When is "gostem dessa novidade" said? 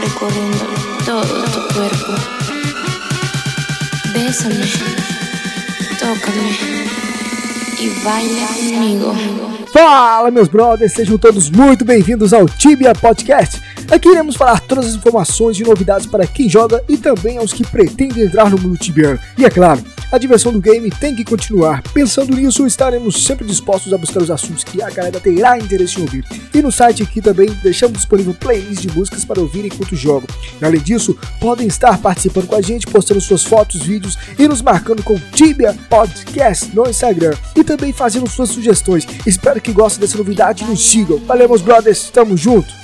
39.72-40.64